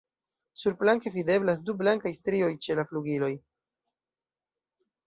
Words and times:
Surplanke 0.61 1.11
videblas 1.17 1.61
du 1.67 1.75
blankaj 1.83 2.15
strioj 2.21 2.51
ĉe 2.65 2.81
la 2.81 2.89
flugiloj. 2.91 3.33